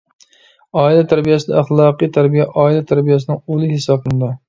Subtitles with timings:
[0.83, 4.37] ئائىلە تەربىيەسىدە ئەخلاقىي تەربىيە ئائىلە تەربىيەسىنىڭ ئۇلى ھېسابلىنىدۇ.